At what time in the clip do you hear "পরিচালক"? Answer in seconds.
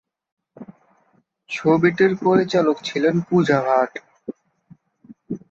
2.23-2.77